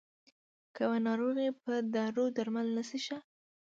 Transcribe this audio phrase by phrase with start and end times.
[0.75, 3.17] که يوه ناروغي په دارو درمل نه شي ښه.